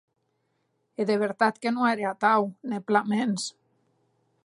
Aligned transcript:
E 0.99 1.03
de 1.09 1.15
vertat 1.23 1.55
que 1.61 1.73
non 1.73 1.85
ère 1.93 2.05
atau, 2.13 2.41
ne 2.69 2.77
plan 2.87 3.05
mens. 3.13 3.41